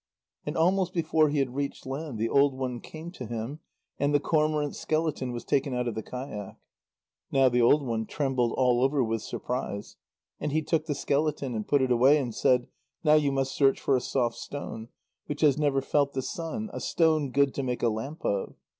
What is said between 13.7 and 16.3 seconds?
for a soft stone, which has never felt the